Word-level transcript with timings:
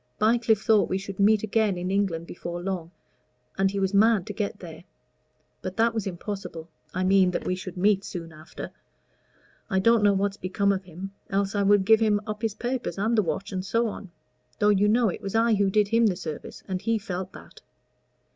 Bycliffe 0.17 0.63
thought 0.63 0.89
we 0.89 0.97
should 0.97 1.19
meet 1.19 1.43
again 1.43 1.77
in 1.77 1.91
England 1.91 2.25
before 2.25 2.59
long, 2.59 2.89
and 3.55 3.69
he 3.69 3.79
was 3.79 3.93
mad 3.93 4.25
to 4.25 4.33
get 4.33 4.57
there. 4.57 4.83
But 5.61 5.77
that 5.77 5.93
was 5.93 6.07
impossible 6.07 6.67
I 6.91 7.03
mean 7.03 7.29
that 7.29 7.45
we 7.45 7.53
should 7.53 7.77
meet 7.77 8.03
soon 8.03 8.33
after. 8.33 8.71
I 9.69 9.77
don't 9.77 10.01
know 10.01 10.13
what's 10.13 10.37
become 10.37 10.71
of 10.71 10.85
him, 10.85 11.11
else 11.29 11.53
I 11.53 11.61
would 11.61 11.85
give 11.85 11.99
him 11.99 12.19
up 12.25 12.41
his 12.41 12.55
papers 12.55 12.97
and 12.97 13.15
the 13.15 13.21
watch, 13.21 13.51
and 13.51 13.63
so 13.63 13.89
on 13.89 14.09
though, 14.57 14.69
you 14.69 14.87
know, 14.87 15.09
it 15.09 15.21
was 15.21 15.35
I 15.35 15.53
who 15.53 15.69
did 15.69 15.89
him 15.89 16.07
the 16.07 16.15
service, 16.15 16.63
and 16.67 16.81
he 16.81 16.97
felt 16.97 17.33
that." 17.33 17.61